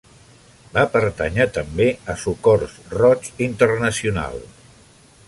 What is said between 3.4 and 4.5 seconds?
Internacional.